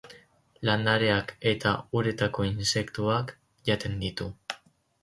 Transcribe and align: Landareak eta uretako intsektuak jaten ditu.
Landareak 0.69 1.35
eta 1.53 1.75
uretako 2.01 2.49
intsektuak 2.49 3.35
jaten 3.73 4.05
ditu. 4.07 4.33